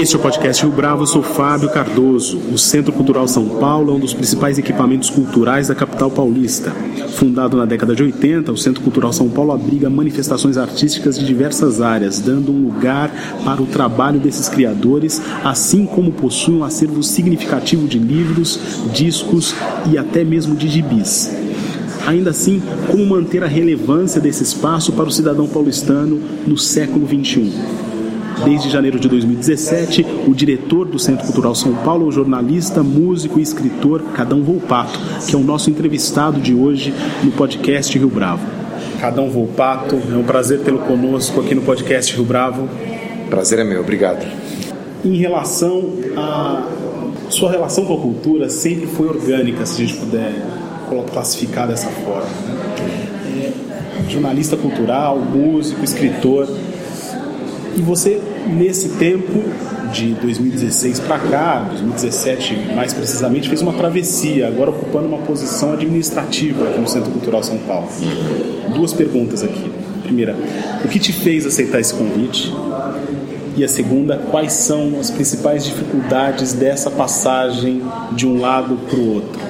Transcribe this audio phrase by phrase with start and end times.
[0.00, 2.38] Este é o podcast Rio Bravo, eu sou Fábio Cardoso.
[2.50, 6.70] O Centro Cultural São Paulo é um dos principais equipamentos culturais da capital paulista.
[7.16, 11.82] Fundado na década de 80, o Centro Cultural São Paulo abriga manifestações artísticas de diversas
[11.82, 13.10] áreas, dando um lugar
[13.44, 18.58] para o trabalho desses criadores, assim como possui um acervo significativo de livros,
[18.94, 19.54] discos
[19.92, 21.30] e até mesmo de gibis.
[22.06, 27.89] Ainda assim, como manter a relevância desse espaço para o cidadão paulistano no século XXI?
[28.44, 33.42] Desde janeiro de 2017, o diretor do Centro Cultural São Paulo, o jornalista, músico e
[33.42, 38.46] escritor Cadão Volpato, que é o nosso entrevistado de hoje no podcast Rio Bravo.
[39.00, 42.68] Cadão Volpato, é um prazer tê-lo conosco aqui no podcast Rio Bravo.
[43.28, 44.26] Prazer é meu, obrigado.
[45.04, 46.66] Em relação a
[47.30, 50.32] sua relação com a cultura sempre foi orgânica, se a gente puder
[51.12, 52.24] classificar dessa forma.
[52.24, 53.52] Né?
[54.06, 56.48] É, jornalista cultural, músico, escritor.
[57.76, 59.42] E você, nesse tempo
[59.92, 66.68] de 2016 para cá, 2017 mais precisamente, fez uma travessia, agora ocupando uma posição administrativa
[66.68, 67.88] aqui no Centro Cultural São Paulo.
[68.74, 69.70] Duas perguntas aqui.
[70.02, 70.36] Primeira,
[70.84, 72.52] o que te fez aceitar esse convite?
[73.56, 77.82] E a segunda, quais são as principais dificuldades dessa passagem
[78.12, 79.40] de um lado para o outro?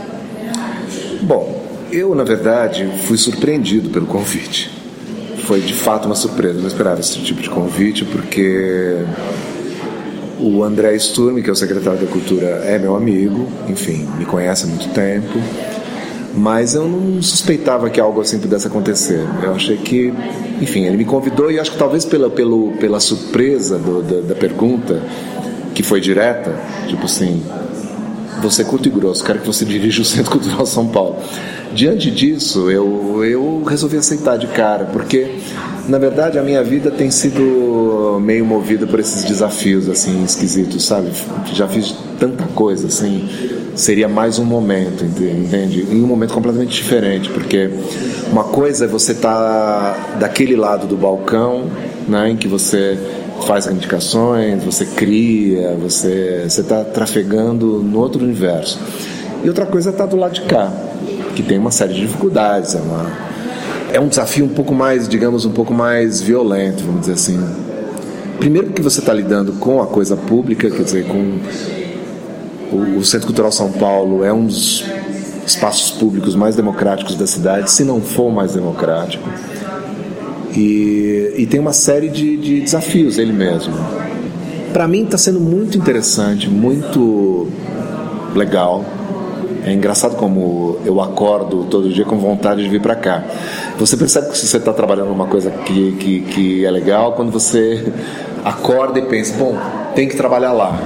[1.22, 4.79] Bom, eu na verdade fui surpreendido pelo convite
[5.50, 6.58] foi de fato uma surpresa.
[6.58, 9.04] Eu não esperava esse tipo de convite, porque
[10.38, 14.62] o André Sturm, que é o secretário da Cultura, é meu amigo, enfim, me conhece
[14.62, 15.40] há muito tempo,
[16.36, 19.26] mas eu não suspeitava que algo assim pudesse acontecer.
[19.42, 20.14] Eu achei que,
[20.60, 25.02] enfim, ele me convidou e acho que talvez pela, pela surpresa do, da, da pergunta,
[25.74, 26.54] que foi direta,
[26.86, 27.42] tipo assim,
[28.40, 31.16] você é curto e grosso, quero que você dirija o Centro Cultural São Paulo.
[31.72, 35.38] Diante disso, eu, eu resolvi aceitar de cara, porque
[35.88, 41.10] na verdade a minha vida tem sido meio movida por esses desafios assim esquisitos, sabe?
[41.52, 43.28] Já fiz tanta coisa assim,
[43.74, 45.86] seria mais um momento, entende?
[45.90, 47.70] Em um momento completamente diferente, porque
[48.30, 51.66] uma coisa é você estar tá daquele lado do balcão,
[52.08, 52.98] né, em que você
[53.46, 58.78] faz indicações, você cria, você está trafegando no outro universo.
[59.42, 60.72] E outra coisa é estar tá do lado de cá,
[61.34, 63.10] que tem uma série de dificuldades, é, uma,
[63.92, 67.40] é um desafio um pouco mais, digamos, um pouco mais violento, vamos dizer assim.
[68.38, 71.38] Primeiro porque você está lidando com a coisa pública, quer dizer, com
[72.72, 74.84] o, o Centro Cultural São Paulo é um dos
[75.46, 79.28] espaços públicos mais democráticos da cidade, se não for mais democrático.
[80.56, 83.74] E, e tem uma série de, de desafios ele mesmo.
[84.72, 87.48] Para mim está sendo muito interessante, muito
[88.34, 88.84] legal.
[89.64, 93.24] É engraçado como eu acordo todo dia com vontade de vir para cá.
[93.78, 97.92] Você percebe que você está trabalhando numa coisa que, que, que é legal quando você
[98.44, 99.56] acorda e pensa, bom,
[99.94, 100.78] tem que trabalhar lá.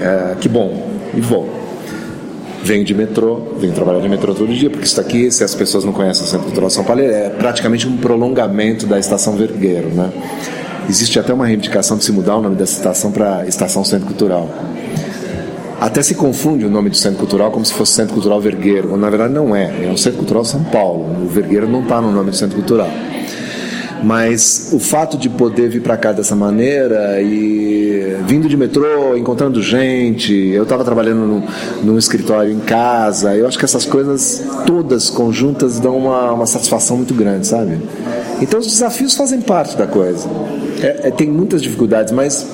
[0.00, 1.65] É, que bom, e vou.
[2.66, 5.84] Venho de metrô, venho trabalhar de metrô todo dia, porque isso aqui, se as pessoas
[5.84, 10.10] não conhecem o Centro Cultural São Paulo, é praticamente um prolongamento da Estação Vergueiro, né?
[10.90, 14.50] Existe até uma reivindicação de se mudar o nome dessa estação para Estação Centro Cultural.
[15.80, 19.00] Até se confunde o nome do Centro Cultural como se fosse Centro Cultural Vergueiro, quando
[19.00, 21.24] na verdade não é, é o Centro Cultural São Paulo.
[21.24, 22.90] O Vergueiro não está no nome do Centro Cultural.
[24.02, 29.62] Mas o fato de poder vir para cá dessa maneira e vindo de metrô, encontrando
[29.62, 31.42] gente, eu estava trabalhando num,
[31.82, 36.96] num, escritório em casa, eu acho que essas coisas todas conjuntas dão uma, uma satisfação
[36.96, 37.78] muito grande, sabe?
[38.40, 40.28] Então os desafios fazem parte da coisa.
[40.82, 42.46] É, é, tem muitas dificuldades, mas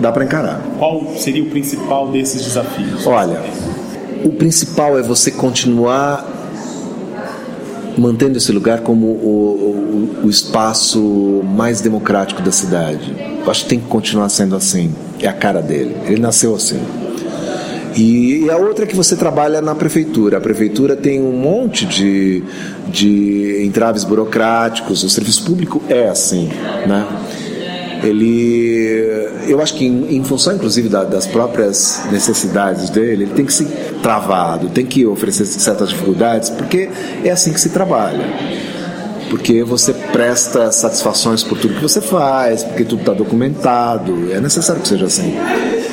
[0.00, 0.60] dá para encarar.
[0.78, 3.06] Qual seria o principal desses desafios?
[3.06, 3.40] Olha,
[4.24, 6.35] o principal é você continuar
[7.96, 13.14] mantendo esse lugar como o, o, o, espaço mais democrático da cidade.
[13.44, 14.92] Eu acho que tem que continuar sendo assim.
[15.20, 15.96] É a cara dele.
[16.06, 16.80] Ele nasceu assim.
[17.96, 20.36] E, a outra é que você trabalha na prefeitura.
[20.36, 22.42] A prefeitura tem um monte de,
[22.88, 25.02] de entraves burocráticos.
[25.02, 26.50] O serviço público é assim,
[26.86, 27.06] né?
[28.02, 33.44] Ele eu acho que em, em função inclusive da, das próprias necessidades dele ele tem
[33.44, 33.64] que se
[34.02, 36.88] travado tem que oferecer certas dificuldades porque
[37.24, 38.26] é assim que se trabalha.
[39.28, 44.80] Porque você presta satisfações por tudo que você faz porque tudo está documentado é necessário
[44.80, 45.34] que seja assim.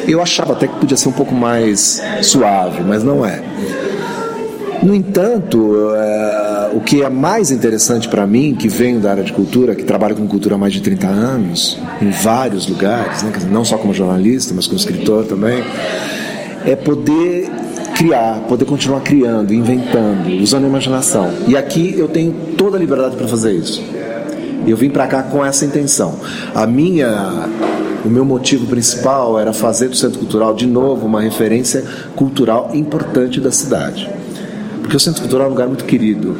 [0.07, 3.41] Eu achava até que podia ser um pouco mais suave mas não é.
[4.83, 9.31] No entanto, é, o que é mais interessante para mim, que venho da área de
[9.31, 13.63] cultura, que trabalho com cultura há mais de 30 anos, em vários lugares, né, não
[13.63, 15.63] só como jornalista, mas como escritor também,
[16.65, 17.49] é poder
[17.95, 21.31] criar, poder continuar criando, inventando, usando a imaginação.
[21.47, 23.83] E aqui eu tenho toda a liberdade para fazer isso.
[24.65, 26.15] Eu vim para cá com essa intenção.
[26.55, 27.49] A minha
[28.05, 31.85] o meu motivo principal era fazer do Centro Cultural de novo uma referência
[32.15, 34.09] cultural importante da cidade.
[34.81, 36.35] Porque o Centro Cultural é um lugar muito querido,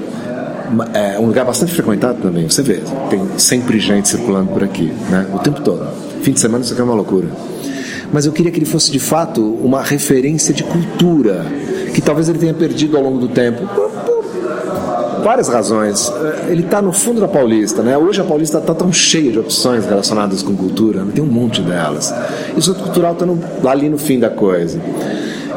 [0.93, 2.49] é um lugar bastante frequentado também.
[2.49, 5.27] Você vê, tem sempre gente circulando por aqui, né?
[5.33, 5.87] O tempo todo.
[6.21, 7.27] Fim de semana isso aqui é uma loucura.
[8.11, 11.45] Mas eu queria que ele fosse de fato uma referência de cultura
[11.93, 13.67] que talvez ele tenha perdido ao longo do tempo
[15.23, 16.11] várias razões.
[16.11, 17.97] É, ele está no fundo da Paulista, né?
[17.97, 21.11] Hoje a Paulista está tão cheia de opções relacionadas com cultura, né?
[21.15, 22.13] tem um monte delas.
[22.55, 24.79] E o Centro Cultural está ali no fim da coisa.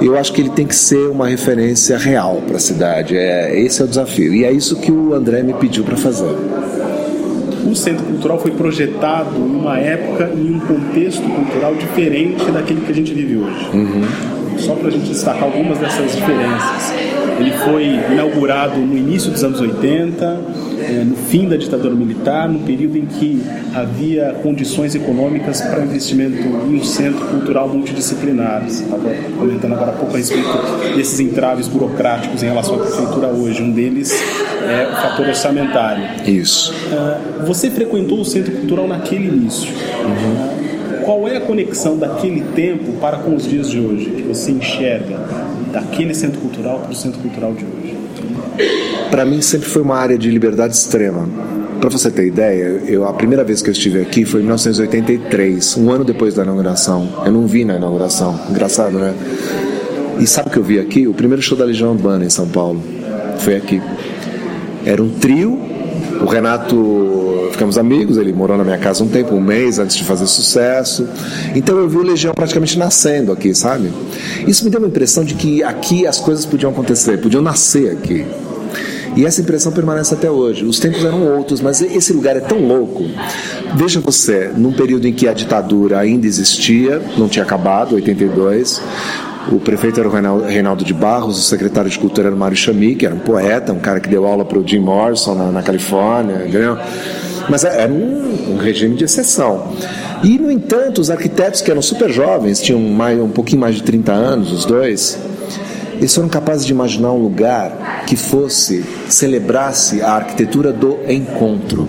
[0.00, 3.16] Eu acho que ele tem que ser uma referência real para a cidade.
[3.16, 4.34] É, esse é o desafio.
[4.34, 6.34] E é isso que o André me pediu para fazer.
[7.66, 12.81] O Centro Cultural foi projetado em uma época e em um contexto cultural diferente daquele
[12.82, 13.69] que a gente vive hoje.
[13.75, 14.02] Uhum.
[14.58, 16.92] Só para a gente destacar algumas dessas diferenças.
[17.38, 20.40] Ele foi inaugurado no início dos anos 80,
[20.88, 23.42] é, no fim da ditadura militar, no período em que
[23.74, 28.62] havia condições econômicas para investimento em um centro cultural multidisciplinar.
[28.64, 30.48] Você estava comentando agora há pouco a respeito
[30.94, 33.62] desses entraves burocráticos em relação à prefeitura hoje.
[33.62, 34.12] Um deles
[34.62, 36.04] é o fator orçamentário.
[36.26, 36.72] Isso.
[36.72, 39.72] Uh, você frequentou o centro cultural naquele início.
[40.04, 41.04] Uhum.
[41.04, 45.18] Qual é a conexão daquele tempo para com os dias de hoje que você enxerga
[45.72, 47.96] daquele centro cultural para o centro cultural de hoje?
[49.10, 51.28] Para mim sempre foi uma área de liberdade extrema.
[51.80, 55.76] Para você ter ideia, eu, a primeira vez que eu estive aqui foi em 1983,
[55.76, 57.08] um ano depois da inauguração.
[57.24, 59.14] Eu não vi na inauguração, engraçado, né?
[60.18, 61.06] E sabe o que eu vi aqui?
[61.06, 62.82] O primeiro show da Legião Urbana em São Paulo
[63.38, 63.80] foi aqui.
[64.84, 65.60] Era um trio,
[66.20, 70.04] o Renato ficamos amigos, ele morou na minha casa um tempo, um mês antes de
[70.04, 71.06] fazer sucesso.
[71.54, 73.90] Então eu vi o Legião praticamente nascendo aqui, sabe?
[74.46, 78.24] Isso me deu uma impressão de que aqui as coisas podiam acontecer, podiam nascer aqui.
[79.16, 80.64] E essa impressão permanece até hoje.
[80.64, 83.04] Os tempos eram outros, mas esse lugar é tão louco.
[83.74, 88.82] Veja você, num período em que a ditadura ainda existia, não tinha acabado, 82,
[89.50, 92.94] o prefeito era o Reinaldo de Barros, o secretário de cultura era o Mário Chami,
[92.94, 95.62] que era um poeta, um cara que deu aula para o Jim Morrison na, na
[95.62, 96.76] Califórnia, entendeu?
[97.48, 99.72] Mas é, era um, um, regime de exceção.
[100.24, 103.82] E, no entanto, os arquitetos que eram super jovens, tinham mais, um pouquinho mais de
[103.82, 105.16] 30 anos, os dois,
[105.96, 111.88] eles foram capazes de imaginar um lugar que fosse, celebrasse a arquitetura do encontro.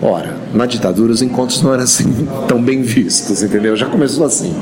[0.00, 3.76] Ora, na ditadura os encontros não eram assim tão bem vistos, entendeu?
[3.76, 4.54] Já começou assim.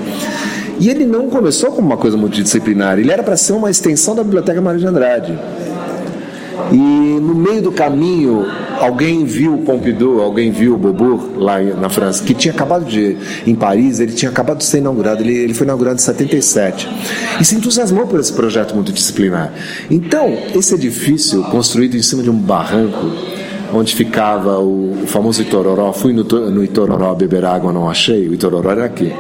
[0.78, 4.22] E ele não começou como uma coisa multidisciplinar, ele era para ser uma extensão da
[4.22, 5.38] Biblioteca Mário de Andrade.
[6.72, 8.46] E no meio do caminho,
[8.80, 14.00] alguém viu Pompidou, alguém viu Beaubourg lá na França, que tinha acabado de, em Paris,
[14.00, 16.88] ele tinha acabado de ser inaugurado, ele, ele foi inaugurado em 77.
[17.40, 19.52] E se entusiasmou por esse projeto multidisciplinar.
[19.90, 23.10] Então, esse edifício, construído em cima de um barranco,
[23.72, 28.34] onde ficava o, o famoso Itororó, fui no, no Itororó beber água, não achei, o
[28.34, 29.12] Itororó era aqui.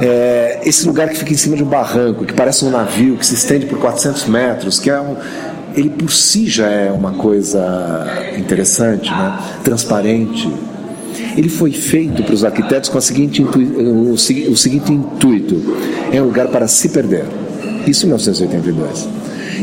[0.00, 3.26] É, esse lugar que fica em cima de um barranco, que parece um navio, que
[3.26, 5.16] se estende por 400 metros, que é um,
[5.78, 8.06] ele por si já é uma coisa
[8.36, 9.38] interessante, né?
[9.62, 10.50] transparente.
[11.36, 15.62] Ele foi feito para os arquitetos com seguinte o, o seguinte intuito:
[16.12, 17.24] é um lugar para se perder.
[17.86, 19.08] Isso em 1982.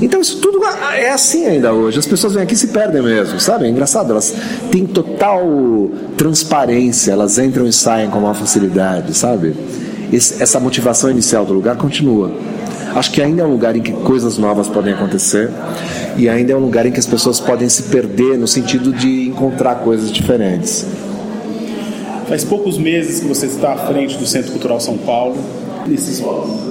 [0.01, 0.59] Então isso tudo
[0.93, 1.99] é assim ainda hoje.
[1.99, 3.65] As pessoas vêm aqui e se perdem mesmo, sabe?
[3.65, 4.33] É engraçado, elas
[4.71, 5.45] têm total
[6.17, 9.53] transparência, elas entram e saem com uma facilidade, sabe?
[10.11, 12.31] Essa motivação inicial do lugar continua.
[12.95, 15.51] Acho que ainda é um lugar em que coisas novas podem acontecer
[16.17, 19.27] e ainda é um lugar em que as pessoas podem se perder no sentido de
[19.27, 20.87] encontrar coisas diferentes.
[22.27, 25.37] Faz poucos meses que você está à frente do Centro Cultural São Paulo.
[25.85, 26.23] Nesses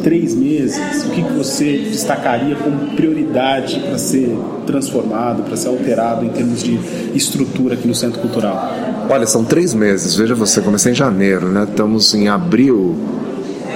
[0.03, 6.31] três meses, o que você destacaria como prioridade para ser transformado, para ser alterado em
[6.31, 6.81] termos de
[7.15, 8.75] estrutura aqui no Centro Cultural?
[9.09, 10.17] Olha, são três meses.
[10.17, 11.63] Veja você, comecei em janeiro, né?
[11.63, 12.97] Estamos em abril,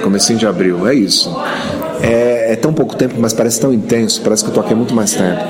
[0.02, 1.32] comecinho de abril, é isso.
[2.02, 5.12] É, é, tão pouco tempo, mas parece tão intenso, parece que eu há muito mais
[5.12, 5.40] tempo.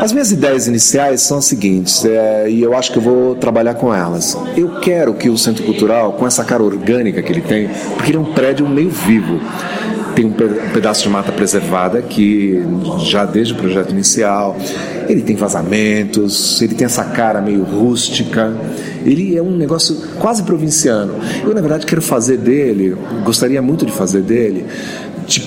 [0.00, 3.74] As minhas ideias iniciais são as seguintes, é, e eu acho que eu vou trabalhar
[3.74, 4.36] com elas.
[4.56, 8.18] Eu quero que o Centro Cultural, com essa cara orgânica que ele tem, porque ele
[8.18, 9.40] é um prédio meio vivo,
[10.16, 10.32] tem um
[10.72, 12.64] pedaço de mata preservada que
[13.04, 14.56] já desde o projeto inicial
[15.06, 18.56] ele tem vazamentos, ele tem essa cara meio rústica,
[19.04, 21.14] ele é um negócio quase provinciano.
[21.44, 24.64] Eu na verdade quero fazer dele, gostaria muito de fazer dele
[25.26, 25.40] de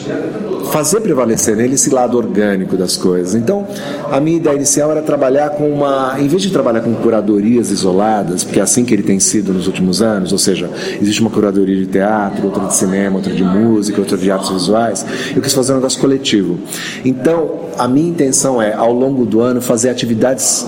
[0.71, 3.33] fazer prevalecer nele esse lado orgânico das coisas.
[3.33, 3.67] Então,
[4.11, 8.43] a minha ideia inicial era trabalhar com uma, em vez de trabalhar com curadorias isoladas,
[8.43, 10.69] porque é assim que ele tem sido nos últimos anos, ou seja,
[11.01, 15.05] existe uma curadoria de teatro, outra de cinema, outra de música, outra de artes visuais,
[15.35, 16.59] eu quis fazer um negócio coletivo.
[17.03, 20.65] Então, a minha intenção é, ao longo do ano, fazer atividades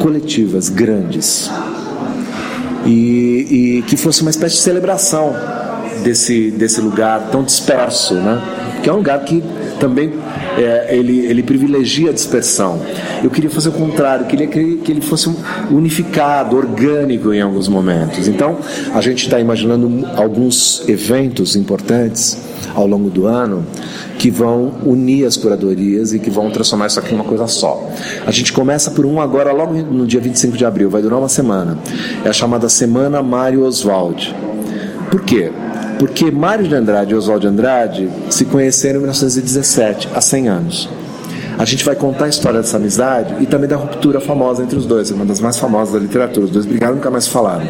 [0.00, 1.50] coletivas, grandes.
[2.84, 5.32] E, e que fosse uma espécie de celebração
[6.02, 8.40] desse, desse lugar tão disperso, né?
[8.82, 9.42] que é um lugar que
[9.78, 10.12] também
[10.58, 12.80] é, ele, ele privilegia a dispersão.
[13.22, 15.30] Eu queria fazer o contrário, queria que, que ele fosse
[15.70, 18.26] unificado, orgânico em alguns momentos.
[18.26, 18.58] Então,
[18.92, 22.38] a gente está imaginando alguns eventos importantes
[22.74, 23.64] ao longo do ano
[24.18, 27.88] que vão unir as curadorias e que vão transformar isso aqui em uma coisa só.
[28.26, 31.28] A gente começa por um agora, logo no dia 25 de abril, vai durar uma
[31.28, 31.78] semana.
[32.24, 34.34] É a chamada Semana Mário Oswald.
[35.10, 35.50] Por quê?
[36.02, 40.88] Porque Mário de Andrade e Oswald de Andrade se conheceram em 1917, há 100 anos.
[41.56, 44.84] A gente vai contar a história dessa amizade e também da ruptura famosa entre os
[44.84, 46.46] dois, uma das mais famosas da literatura.
[46.46, 47.64] Os dois brigaram e nunca mais falaram.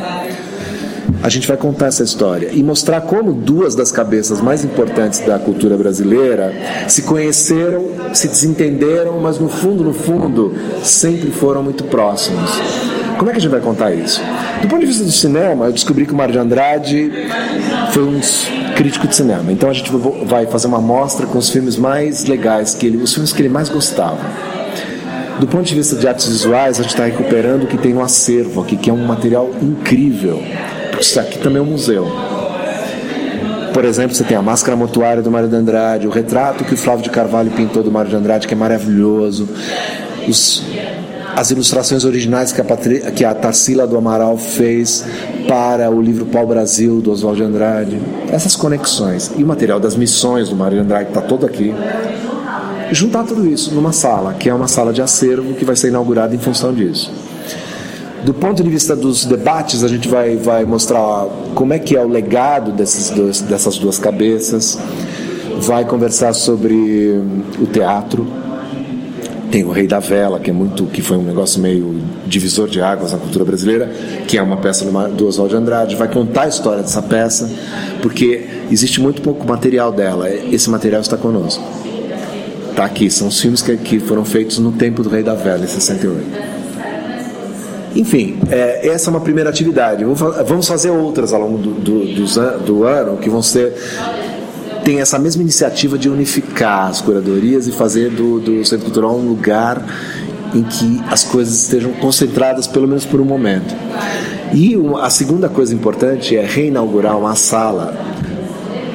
[1.22, 5.38] A gente vai contar essa história e mostrar como duas das cabeças mais importantes da
[5.38, 6.54] cultura brasileira
[6.88, 7.84] se conheceram,
[8.14, 13.01] se desentenderam, mas no fundo, no fundo, sempre foram muito próximos.
[13.18, 14.20] Como é que a gente vai contar isso?
[14.60, 17.12] Do ponto de vista do cinema, eu descobri que o Mário de Andrade
[17.92, 18.20] foi um
[18.74, 19.52] crítico de cinema.
[19.52, 19.90] Então a gente
[20.26, 23.48] vai fazer uma mostra com os filmes mais legais, que ele, os filmes que ele
[23.48, 24.18] mais gostava.
[25.38, 28.02] Do ponto de vista de artes visuais, a gente está recuperando o que tem no
[28.02, 30.42] acervo aqui, que é um material incrível.
[31.00, 32.06] Isso aqui também é um museu.
[33.72, 36.76] Por exemplo, você tem a máscara mortuária do Mário de Andrade, o retrato que o
[36.76, 39.48] Flávio de Carvalho pintou do Mário de Andrade, que é maravilhoso.
[40.28, 40.62] Os
[41.34, 43.00] as ilustrações originais que a, Patri...
[43.12, 45.04] que a Tarsila do Amaral fez
[45.48, 47.98] para o livro Pau Brasil, do Oswald de Andrade.
[48.30, 49.32] Essas conexões.
[49.36, 51.74] E o material das missões do Mário de Andrade está todo aqui.
[52.92, 56.34] juntar tudo isso numa sala, que é uma sala de acervo que vai ser inaugurada
[56.34, 57.10] em função disso.
[58.24, 62.04] Do ponto de vista dos debates, a gente vai, vai mostrar como é que é
[62.04, 64.78] o legado desses dois, dessas duas cabeças,
[65.58, 67.20] vai conversar sobre
[67.58, 68.26] o teatro,
[69.52, 72.80] tem o Rei da Vela, que é muito, que foi um negócio meio divisor de
[72.80, 73.92] águas na cultura brasileira,
[74.26, 75.94] que é uma peça do Oswald de Andrade.
[75.94, 77.50] Vai contar a história dessa peça,
[78.00, 80.30] porque existe muito pouco material dela.
[80.30, 81.62] Esse material está conosco.
[82.70, 85.62] Está aqui, são os filmes que, que foram feitos no tempo do Rei da Vela,
[85.62, 86.52] em 68.
[87.94, 90.02] Enfim, é, essa é uma primeira atividade.
[90.46, 93.74] Vamos fazer outras ao longo do, do, do, do ano que vão ser
[94.84, 99.28] tem essa mesma iniciativa de unificar as curadorias e fazer do, do Centro Cultural um
[99.28, 99.82] lugar
[100.54, 103.74] em que as coisas estejam concentradas pelo menos por um momento.
[104.52, 107.96] E a segunda coisa importante é reinaugurar uma sala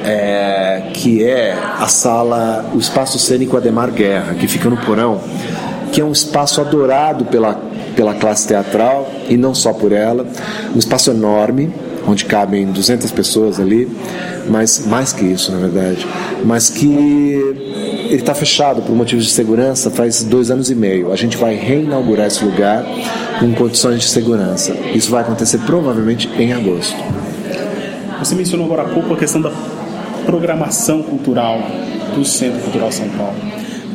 [0.04, 5.20] é, que é a sala, o espaço cênico Ademar Guerra, que fica no Porão,
[5.92, 7.60] que é um espaço adorado pela,
[7.96, 10.24] pela classe teatral e não só por ela,
[10.74, 11.72] um espaço enorme
[12.08, 13.88] onde cabem 200 pessoas ali,
[14.48, 16.06] mas mais que isso, na verdade,
[16.44, 21.12] mas que ele está fechado por motivos de segurança faz dois anos e meio.
[21.12, 22.84] A gente vai reinaugurar esse lugar
[23.38, 24.74] com condições de segurança.
[24.94, 26.96] Isso vai acontecer provavelmente em agosto.
[28.18, 29.52] Você mencionou agora há pouco a questão da
[30.24, 31.60] programação cultural
[32.14, 33.36] do Centro Cultural São Paulo.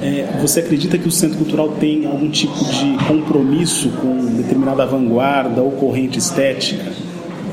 [0.02, 5.62] É, você acredita que o Centro Cultural tem algum tipo de compromisso com determinada vanguarda
[5.62, 6.92] ou corrente estética?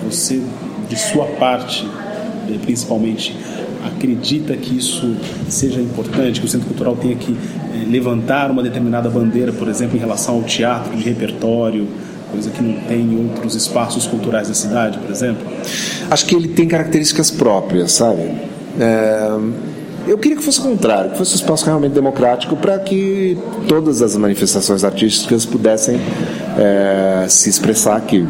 [0.05, 0.41] Você,
[0.89, 1.87] de sua parte,
[2.49, 3.37] eh, principalmente,
[3.85, 5.17] acredita que isso
[5.49, 9.97] seja importante, que o Centro Cultural tenha que eh, levantar uma determinada bandeira, por exemplo,
[9.97, 11.87] em relação ao teatro de repertório,
[12.31, 15.47] coisa que não tem em outros espaços culturais da cidade, por exemplo?
[16.11, 18.23] Acho que ele tem características próprias, sabe?
[18.79, 19.39] É...
[20.07, 23.37] Eu queria que fosse o contrário, que fosse um espaço realmente democrático para que
[23.69, 26.01] todas as manifestações artísticas pudessem
[26.59, 28.27] é, se expressar aqui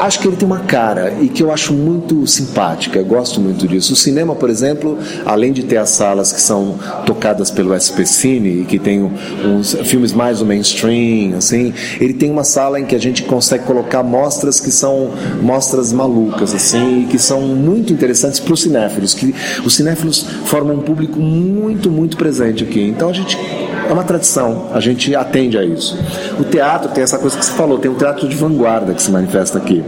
[0.00, 3.66] acho que ele tem uma cara e que eu acho muito simpática, eu gosto muito
[3.66, 3.92] disso.
[3.92, 8.62] O cinema, por exemplo, além de ter as salas que são tocadas pelo SP Cine
[8.62, 9.10] e que tem
[9.44, 13.64] uns filmes mais do mainstream, assim, ele tem uma sala em que a gente consegue
[13.64, 15.10] colocar mostras que são
[15.42, 19.34] mostras malucas, assim, e que são muito interessantes para os cinéfilos, que
[19.64, 22.80] os cinéfilos formam um público muito, muito presente aqui.
[22.80, 23.36] Então a gente
[23.88, 25.98] é uma tradição, a gente atende a isso.
[26.38, 29.10] O teatro tem essa coisa que você falou, tem um teatro de vanguarda que se
[29.10, 29.82] manifesta aqui.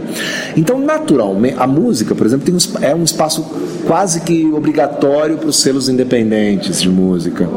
[0.55, 3.45] Então, naturalmente, a música, por exemplo, um, é um espaço
[3.85, 7.47] quase que obrigatório para os selos independentes de música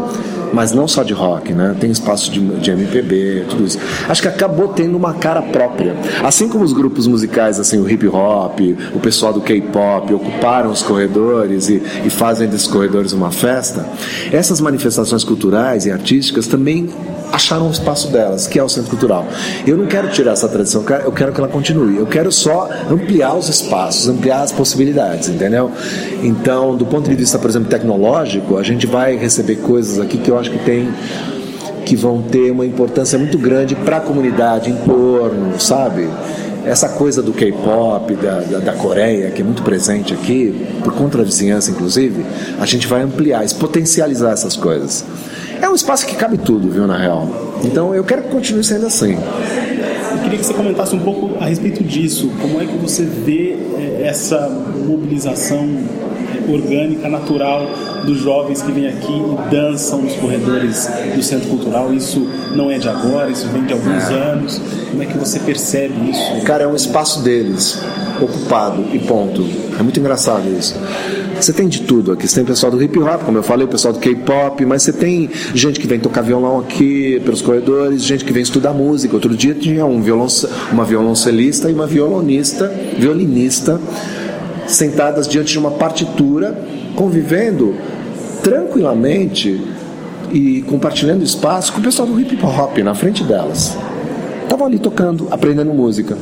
[0.52, 1.76] mas não só de rock, né?
[1.78, 3.78] Tem espaço de, de MPB, tudo isso.
[4.08, 5.94] Acho que acabou tendo uma cara própria.
[6.22, 8.60] Assim como os grupos musicais, assim, o hip hop,
[8.94, 13.86] o pessoal do K-pop ocuparam os corredores e, e fazem desses corredores uma festa,
[14.32, 16.88] essas manifestações culturais e artísticas também
[17.32, 19.26] acharam um espaço delas, que é o Centro Cultural.
[19.66, 21.96] Eu não quero tirar essa tradição, eu quero que ela continue.
[21.96, 25.70] Eu quero só ampliar os espaços, ampliar as possibilidades, entendeu?
[26.22, 30.30] Então, do ponto de vista, por exemplo, tecnológico, a gente vai receber coisas aqui que
[30.30, 30.88] eu acho que tem
[31.84, 36.08] que vão ter uma importância muito grande para a comunidade em torno, sabe?
[36.64, 41.18] Essa coisa do K-pop, da, da, da, Coreia, que é muito presente aqui, por conta
[41.18, 42.24] da vizinhança, inclusive,
[42.60, 45.04] a gente vai ampliar, potencializar essas coisas.
[45.60, 47.28] É um espaço que cabe tudo, viu, na real.
[47.64, 49.12] Então eu quero que continue sendo assim.
[49.12, 52.30] Eu queria que você comentasse um pouco a respeito disso.
[52.40, 54.48] Como é que você vê eh, essa
[54.86, 57.66] mobilização eh, orgânica, natural
[58.04, 61.92] dos jovens que vêm aqui e dançam nos corredores do Centro Cultural?
[61.92, 62.26] Isso
[62.56, 64.14] não é de agora, isso vem de alguns é.
[64.14, 64.60] anos.
[64.90, 66.44] Como é que você percebe isso?
[66.44, 67.78] Cara, é um espaço deles,
[68.20, 69.46] ocupado e ponto.
[69.78, 70.74] É muito engraçado isso.
[71.40, 72.28] Você tem de tudo aqui.
[72.28, 74.92] Você tem pessoal do hip hop, como eu falei, o pessoal do K-pop, mas você
[74.92, 79.14] tem gente que vem tocar violão aqui pelos corredores, gente que vem estudar música.
[79.14, 83.80] Outro dia tinha um violonce, uma violoncelista e uma violonista, violinista,
[84.66, 86.56] sentadas diante de uma partitura,
[86.94, 87.74] convivendo
[88.42, 89.60] tranquilamente
[90.32, 93.76] e compartilhando espaço com o pessoal do hip hop na frente delas.
[94.42, 96.16] Estavam ali tocando, aprendendo música.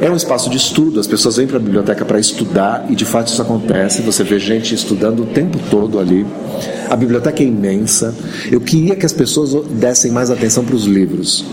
[0.00, 3.04] É um espaço de estudo, as pessoas vêm para a biblioteca para estudar e de
[3.04, 4.02] fato isso acontece.
[4.02, 6.26] Você vê gente estudando o tempo todo ali.
[6.90, 8.14] A biblioteca é imensa.
[8.50, 11.44] Eu queria que as pessoas dessem mais atenção para os livros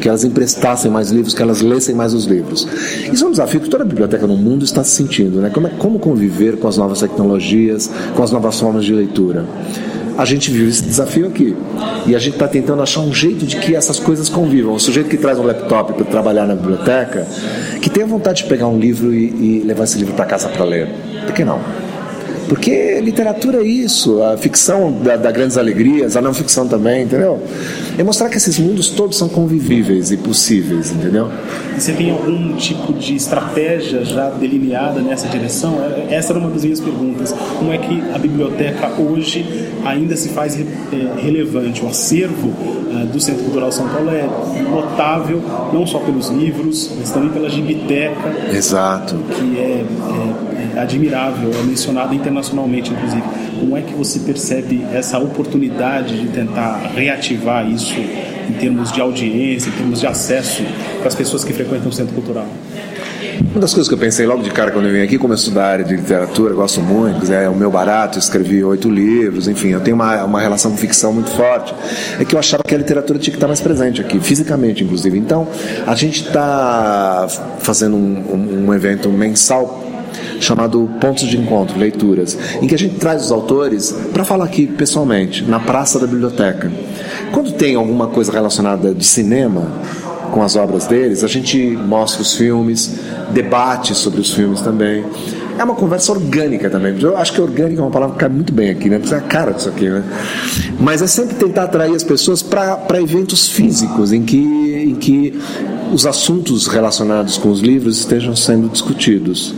[0.00, 2.66] que elas emprestassem mais livros, que elas lessem mais os livros.
[3.12, 5.48] Isso é um desafio que toda biblioteca no mundo está se sentindo, né?
[5.48, 9.46] Como, é, como conviver com as novas tecnologias, com as novas formas de leitura
[10.16, 11.56] a gente vive esse desafio aqui.
[12.06, 14.74] E a gente está tentando achar um jeito de que essas coisas convivam.
[14.74, 17.26] O sujeito que traz um laptop para trabalhar na biblioteca,
[17.80, 20.64] que tenha vontade de pegar um livro e, e levar esse livro para casa para
[20.64, 20.88] ler.
[21.26, 21.60] Por que não?
[22.52, 27.42] Porque literatura é isso, a ficção da, da, grandes alegrias, a não ficção também, entendeu?
[27.96, 31.30] É mostrar que esses mundos todos são convivíveis e possíveis, entendeu?
[31.74, 35.78] E você tem algum tipo de estratégia já delineada nessa direção?
[35.82, 37.34] É, essa era uma das minhas perguntas.
[37.58, 40.64] Como é que a biblioteca hoje ainda se faz é,
[41.22, 41.82] relevante?
[41.82, 42.52] O acervo
[43.00, 44.28] é, do Centro Cultural São Paulo é
[44.68, 45.40] notável,
[45.72, 48.54] não só pelos livros, mas também pela biblioteca.
[48.54, 49.16] Exato.
[49.38, 53.22] Que é, é, é admirável, é mencionada internacionalmente, inclusive.
[53.58, 57.98] Como é que você percebe essa oportunidade de tentar reativar isso
[58.48, 60.62] em termos de audiência, em termos de acesso
[60.98, 62.46] para as pessoas que frequentam o centro cultural?
[63.52, 65.36] Uma das coisas que eu pensei logo de cara quando eu vim aqui, como eu
[65.36, 69.80] estudar área de literatura, gosto muito, é o meu barato, escrevi oito livros, enfim, eu
[69.80, 71.74] tenho uma, uma relação com ficção muito forte,
[72.18, 75.18] é que eu achava que a literatura tinha que estar mais presente aqui, fisicamente, inclusive.
[75.18, 75.46] Então,
[75.86, 77.26] a gente está
[77.58, 79.81] fazendo um, um, um evento mensal
[80.42, 84.66] chamado Pontos de Encontro, Leituras, em que a gente traz os autores para falar aqui
[84.66, 86.70] pessoalmente, na praça da biblioteca.
[87.32, 89.66] Quando tem alguma coisa relacionada de cinema,
[90.32, 92.98] com as obras deles, a gente mostra os filmes,
[93.30, 95.04] debate sobre os filmes também.
[95.58, 96.98] É uma conversa orgânica também.
[96.98, 98.98] Eu acho que orgânica é uma palavra que cai muito bem aqui, né?
[98.98, 100.02] Precisa a cara disso aqui, né?
[100.80, 105.38] Mas é sempre tentar atrair as pessoas para eventos físicos em que, em que
[105.92, 109.54] os assuntos relacionados com os livros estejam sendo discutidos.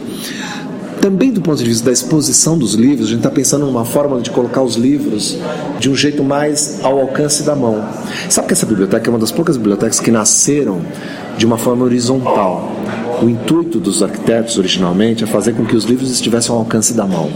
[1.04, 4.22] Também do ponto de vista da exposição dos livros, a gente está pensando numa forma
[4.22, 5.36] de colocar os livros
[5.78, 7.86] de um jeito mais ao alcance da mão.
[8.30, 10.80] Sabe que essa biblioteca é uma das poucas bibliotecas que nasceram
[11.36, 12.72] de uma forma horizontal.
[13.22, 17.06] O intuito dos arquitetos originalmente é fazer com que os livros estivessem ao alcance da
[17.06, 17.30] mão.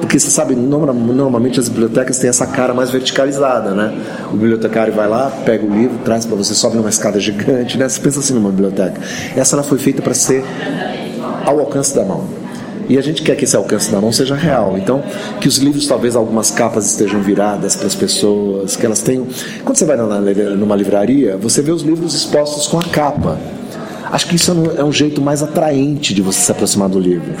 [0.00, 3.96] Porque você sabe, normalmente as bibliotecas têm essa cara mais verticalizada, né?
[4.32, 7.88] O bibliotecário vai lá, pega o livro, traz para você, sobe numa escada gigante, né?
[7.88, 9.00] Você pensa assim numa biblioteca.
[9.36, 10.44] Essa ela foi feita para ser
[11.46, 12.41] ao alcance da mão.
[12.88, 14.76] E a gente quer que esse alcance da mão seja real.
[14.76, 15.02] Então,
[15.40, 19.26] que os livros, talvez algumas capas estejam viradas para as pessoas, que elas tenham.
[19.64, 23.38] Quando você vai numa livraria, você vê os livros expostos com a capa.
[24.12, 27.32] Acho que isso é um é jeito mais atraente de você se aproximar do livro.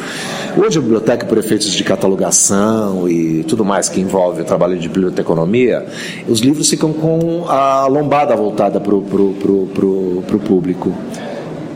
[0.56, 4.88] Hoje a biblioteca, por efeitos de catalogação e tudo mais que envolve o trabalho de
[4.88, 5.84] biblioteconomia,
[6.26, 10.94] os livros ficam com a lombada voltada para o público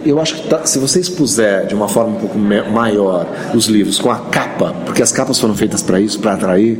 [0.09, 3.99] eu acho que tá, se você expuser de uma forma um pouco maior os livros
[3.99, 6.79] com a capa, porque as capas foram feitas para isso, para atrair,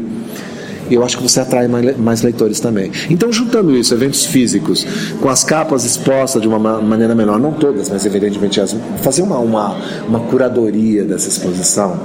[0.91, 2.93] eu acho que você atrai mais leitores também.
[3.11, 4.87] Então, juntando isso, eventos físicos,
[5.21, 8.61] com as capas expostas de uma maneira menor, não todas, mas evidentemente
[9.03, 9.77] fazer uma, uma,
[10.09, 11.99] uma curadoria dessa exposição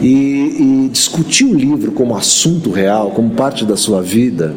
[0.00, 4.54] e, e discutir o livro como assunto real, como parte da sua vida,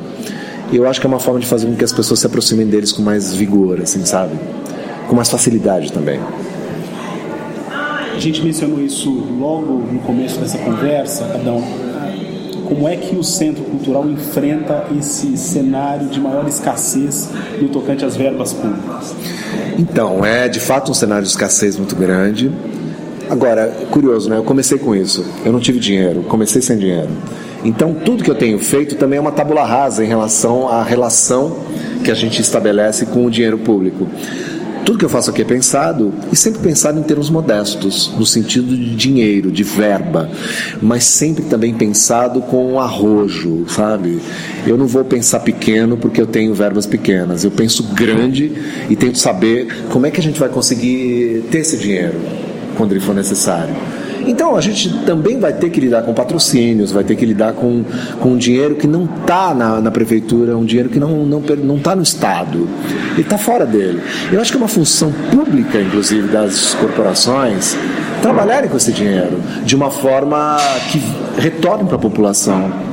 [0.74, 2.92] eu acho que é uma forma de fazer com que as pessoas se aproximem deles
[2.92, 4.34] com mais vigor, assim, sabe?
[5.12, 6.22] Com mais facilidade também.
[7.70, 11.62] A gente mencionou isso logo no começo dessa conversa, Adão.
[12.64, 17.30] Como é que o Centro Cultural enfrenta esse cenário de maior escassez
[17.62, 19.14] no tocante às verbas públicas?
[19.78, 22.50] Então, é de fato um cenário de escassez muito grande.
[23.30, 24.38] Agora, curioso, né?
[24.38, 25.26] Eu comecei com isso.
[25.44, 27.10] Eu não tive dinheiro, comecei sem dinheiro.
[27.66, 31.58] Então, tudo que eu tenho feito também é uma tábula rasa em relação à relação
[32.02, 34.08] que a gente estabelece com o dinheiro público.
[34.86, 38.76] Tudo que eu faço aqui é pensado e sempre pensado em termos modestos, no sentido
[38.76, 40.30] de dinheiro, de verba,
[40.82, 44.20] mas sempre também pensado com arrojo, sabe?
[44.66, 48.52] Eu não vou pensar pequeno porque eu tenho verbas pequenas, eu penso grande
[48.90, 52.20] e tento saber como é que a gente vai conseguir ter esse dinheiro
[52.76, 53.76] quando ele for necessário.
[54.28, 57.84] Então a gente também vai ter que lidar com patrocínios, vai ter que lidar com,
[58.20, 61.80] com dinheiro que não está na, na, prefeitura, um dinheiro que não está não, não
[61.80, 62.68] tá no Estado,
[63.14, 64.02] ele está fora dele.
[64.32, 67.76] Eu acho que é uma função pública, inclusive, das corporações
[68.22, 70.58] trabalharem com esse dinheiro de uma forma
[70.92, 71.02] que
[71.42, 72.91] retorne para a população.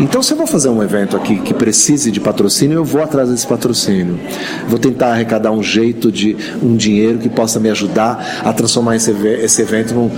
[0.00, 3.30] Então, se eu vou fazer um evento aqui que precise de patrocínio, eu vou atrás
[3.30, 4.18] desse patrocínio.
[4.68, 9.10] Vou tentar arrecadar um jeito de um dinheiro que possa me ajudar a transformar esse,
[9.10, 10.08] esse evento num,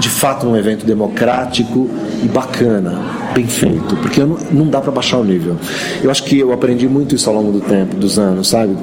[0.00, 1.90] de fato num evento democrático
[2.24, 2.98] e bacana,
[3.34, 5.56] bem feito, porque não, não dá para baixar o nível.
[6.02, 8.74] Eu acho que eu aprendi muito isso ao longo do tempo, dos anos, sabe?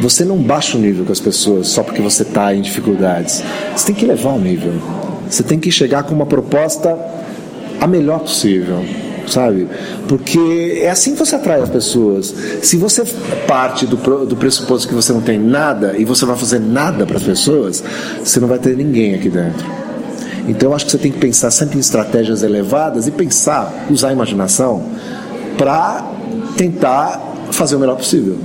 [0.00, 3.42] Você não baixa o nível com as pessoas só porque você está em dificuldades.
[3.76, 4.72] Você tem que levar o nível.
[5.28, 6.98] Você tem que chegar com uma proposta
[7.78, 8.82] a melhor possível
[9.32, 9.68] sabe?
[10.08, 12.34] Porque é assim que você atrai as pessoas.
[12.62, 13.04] Se você
[13.46, 17.16] parte do, do pressuposto que você não tem nada e você vai fazer nada para
[17.16, 17.82] as pessoas,
[18.22, 19.66] você não vai ter ninguém aqui dentro.
[20.48, 24.08] Então eu acho que você tem que pensar sempre em estratégias elevadas e pensar, usar
[24.08, 24.84] a imaginação
[25.56, 26.04] para
[26.56, 27.20] tentar
[27.52, 28.38] fazer o melhor possível.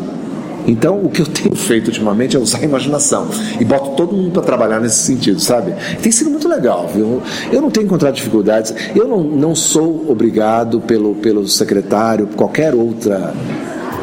[0.67, 3.28] Então, o que eu tenho feito ultimamente é usar a imaginação
[3.60, 5.73] e boto todo mundo para trabalhar nesse sentido, sabe?
[6.01, 7.21] Tem sido muito legal, viu?
[7.51, 13.34] Eu não tenho encontrado dificuldades, eu não, não sou obrigado pelo, pelo secretário, qualquer outra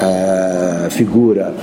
[0.01, 1.55] é, figura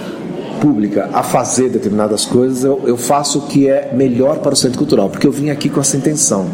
[0.60, 4.78] pública a fazer determinadas coisas, eu, eu faço o que é melhor para o centro
[4.78, 6.48] cultural, porque eu vim aqui com essa intenção.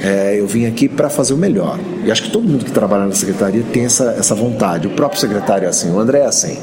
[0.00, 1.78] É, eu vim aqui para fazer o melhor.
[2.04, 4.88] E acho que todo mundo que trabalha na secretaria tem essa, essa vontade.
[4.88, 6.58] O próprio secretário é assim, o André é assim.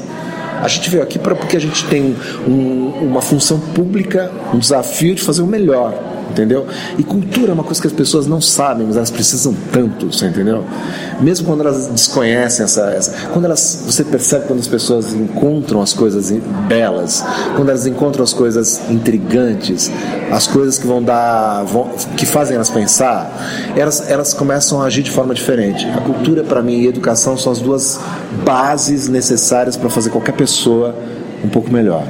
[0.60, 5.14] A gente veio aqui pra, porque a gente tem um, uma função pública, um desafio
[5.14, 6.66] de fazer o melhor entendeu?
[6.98, 10.64] E cultura é uma coisa que as pessoas não sabem, mas elas precisam tanto, entendeu?
[11.20, 15.92] Mesmo quando elas desconhecem essa, essa, quando elas, você percebe quando as pessoas encontram as
[15.92, 16.30] coisas
[16.68, 17.24] belas,
[17.56, 19.90] quando elas encontram as coisas intrigantes,
[20.30, 25.02] as coisas que vão dar, vão, que fazem elas pensar, elas, elas começam a agir
[25.02, 25.86] de forma diferente.
[25.86, 28.00] A cultura para mim e a educação são as duas
[28.44, 30.94] bases necessárias para fazer qualquer pessoa
[31.44, 32.04] um pouco melhor.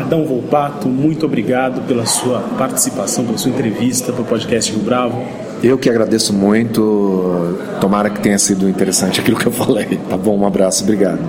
[0.00, 5.22] Adão Volpato, muito obrigado pela sua participação, pela sua entrevista para o podcast Rio Bravo.
[5.62, 7.58] Eu que agradeço muito.
[7.80, 10.00] Tomara que tenha sido interessante aquilo que eu falei.
[10.08, 10.38] Tá bom?
[10.38, 11.20] Um abraço, obrigado.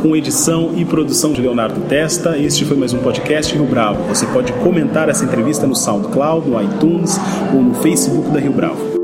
[0.00, 4.02] Com edição e produção de Leonardo Testa, este foi mais um podcast Rio Bravo.
[4.08, 7.20] Você pode comentar essa entrevista no SoundCloud, no iTunes
[7.54, 8.95] ou no Facebook da Rio Bravo.